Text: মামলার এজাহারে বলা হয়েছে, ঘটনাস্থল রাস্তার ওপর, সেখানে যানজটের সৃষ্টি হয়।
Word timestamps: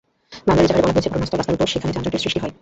মামলার 0.45 0.65
এজাহারে 0.65 0.81
বলা 0.83 0.95
হয়েছে, 0.95 1.11
ঘটনাস্থল 1.13 1.37
রাস্তার 1.37 1.57
ওপর, 1.57 1.71
সেখানে 1.73 1.91
যানজটের 1.95 2.21
সৃষ্টি 2.23 2.39
হয়। 2.43 2.53